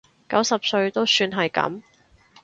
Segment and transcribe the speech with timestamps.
[0.27, 1.83] 九十歲都算係噉